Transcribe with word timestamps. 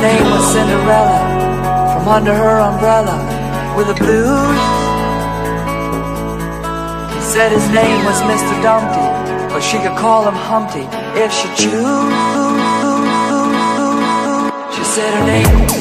name 0.00 0.24
was 0.24 0.44
Cinderella. 0.52 1.20
From 1.92 2.08
under 2.08 2.34
her 2.34 2.58
umbrella 2.60 3.16
with 3.76 3.88
the 3.88 3.94
blues. 3.94 4.60
He 7.14 7.20
said 7.20 7.52
his 7.52 7.68
name 7.68 8.04
was 8.04 8.18
Mr. 8.22 8.54
Dumpty, 8.62 9.06
but 9.52 9.60
she 9.60 9.78
could 9.78 9.96
call 9.96 10.26
him 10.26 10.34
Humpty 10.34 10.86
if 11.20 11.30
she 11.32 11.48
choose. 11.60 12.14
She 14.74 14.84
said 14.84 15.14
her 15.14 15.26
name. 15.26 15.79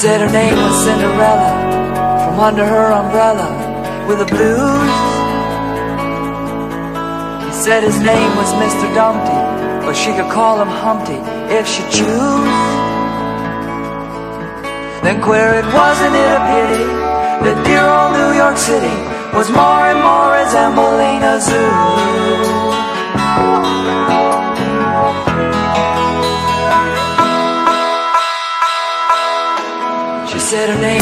Said 0.00 0.20
her 0.20 0.30
name 0.30 0.54
was 0.54 0.84
Cinderella. 0.84 1.50
From 2.22 2.38
under 2.38 2.64
her 2.64 2.92
umbrella 2.92 3.48
with 4.06 4.18
the 4.22 4.26
blues. 4.26 4.94
He 7.46 7.52
said 7.64 7.82
his 7.82 7.98
name 7.98 8.30
was 8.36 8.46
Mr. 8.62 8.86
Dumpty, 8.94 9.40
but 9.84 9.94
she 9.94 10.12
could 10.12 10.30
call 10.30 10.62
him 10.62 10.68
Humpty 10.68 11.18
if 11.52 11.66
she 11.66 11.82
choose. 11.90 12.60
Then 15.02 15.20
queer 15.20 15.58
it 15.58 15.66
wasn't 15.74 16.14
it 16.14 16.30
a 16.38 16.40
pity 16.54 16.86
that 17.42 17.56
dear 17.66 17.86
old 17.98 18.12
New 18.20 18.32
York 18.38 18.56
City 18.56 18.96
was 19.36 19.50
more 19.50 19.82
and 19.90 19.98
more 19.98 20.30
resembling 20.38 21.24
a 21.26 21.40
zoo. 21.42 23.97
Said 30.50 30.70
her 30.70 30.80
name. 30.80 30.97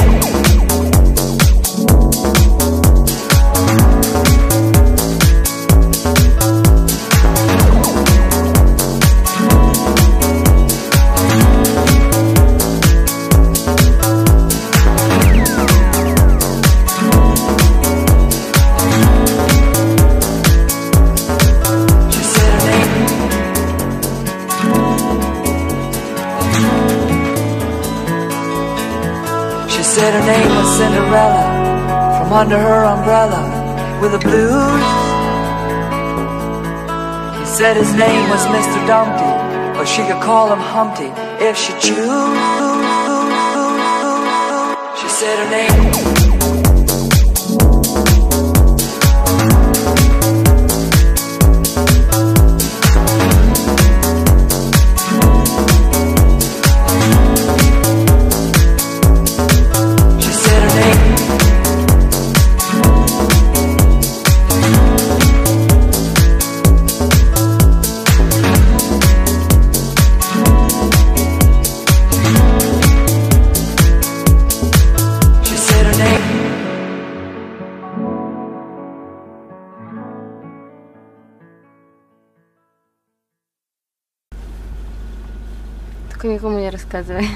Said 29.97 30.13
her 30.13 30.27
name 30.27 30.51
was 30.55 30.77
Cinderella. 30.77 31.45
From 32.19 32.31
under 32.31 32.59
her 32.59 32.85
umbrella 32.85 33.41
with 34.03 34.13
the 34.13 34.19
blues. 34.19 34.87
He 37.41 37.47
said 37.47 37.79
his 37.79 37.95
name 37.95 38.29
was 38.29 38.45
Mr. 38.57 38.79
Dumpty, 38.87 39.33
but 39.73 39.87
she 39.87 40.03
could 40.03 40.23
call 40.23 40.53
him 40.53 40.59
Humpty 40.59 41.09
if 41.43 41.57
she 41.57 41.73
choose. 41.81 42.37
She 45.01 45.09
said 45.09 45.37
her 45.43 45.51
name. 45.51 45.76
Только 86.17 86.29
никому 86.29 86.59
не 86.59 86.71
рассказывай. 86.71 87.29